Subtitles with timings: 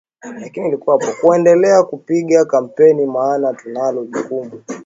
[1.21, 4.61] kuendelea kupiga kampeni maana tunalo jukumu